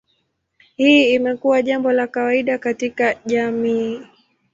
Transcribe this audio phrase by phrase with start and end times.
[0.75, 4.01] Hii imekuwa jambo la kawaida katika jamii.